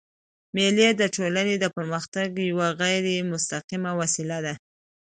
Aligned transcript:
مېلې 0.55 0.89
د 0.95 1.01
ټولني 1.15 1.55
د 1.59 1.65
پرمختګ 1.75 2.27
یوه 2.49 2.67
غیري 2.79 3.17
مستقیمه 3.31 3.91
وسیله 4.01 4.37
ده. 4.45 4.53